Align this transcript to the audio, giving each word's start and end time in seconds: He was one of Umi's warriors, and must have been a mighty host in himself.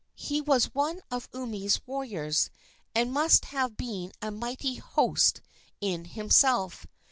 He 0.15 0.41
was 0.41 0.73
one 0.73 1.01
of 1.11 1.29
Umi's 1.31 1.79
warriors, 1.85 2.49
and 2.95 3.13
must 3.13 3.45
have 3.45 3.77
been 3.77 4.11
a 4.19 4.31
mighty 4.31 4.77
host 4.77 5.41
in 5.79 6.05
himself. 6.05 6.87